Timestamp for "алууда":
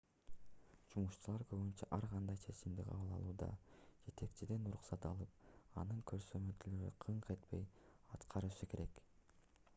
3.17-3.51